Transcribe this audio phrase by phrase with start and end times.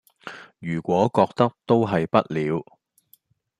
[0.57, 2.65] 如果覺得都係不了